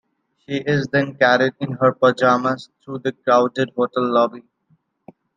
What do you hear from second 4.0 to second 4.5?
lobby.